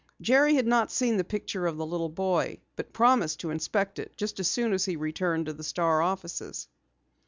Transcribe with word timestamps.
Jerry 0.19 0.55
had 0.55 0.65
not 0.65 0.91
seen 0.91 1.17
the 1.17 1.23
picture 1.23 1.67
of 1.67 1.77
the 1.77 1.85
little 1.85 2.09
boy, 2.09 2.57
but 2.75 2.91
promised 2.91 3.41
to 3.41 3.51
inspect 3.51 3.99
it 3.99 4.17
just 4.17 4.39
as 4.39 4.47
soon 4.47 4.73
as 4.73 4.83
he 4.85 4.95
returned 4.95 5.45
to 5.45 5.53
the 5.53 5.63
Star 5.63 6.01
offices. 6.01 6.67